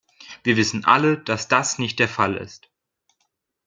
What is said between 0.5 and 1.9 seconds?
wissen alle, dass das